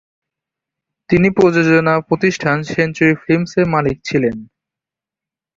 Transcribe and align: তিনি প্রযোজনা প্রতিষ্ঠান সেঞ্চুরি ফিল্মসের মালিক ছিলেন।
তিনি 1.09 1.27
প্রযোজনা 1.29 1.93
প্রতিষ্ঠান 1.99 2.57
সেঞ্চুরি 2.63 3.13
ফিল্মসের 3.23 3.65
মালিক 3.65 3.97
ছিলেন। 4.03 4.35